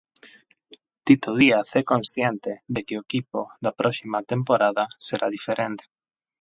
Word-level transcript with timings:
Tito 1.05 1.29
Díaz 1.41 1.69
é 1.81 1.83
consciente 1.91 2.51
de 2.73 2.81
que 2.85 2.95
o 2.99 3.03
equipo 3.07 3.39
da 3.63 3.75
próxima 3.79 4.19
temporada 4.33 4.83
será 5.07 5.27
diferente. 5.37 5.83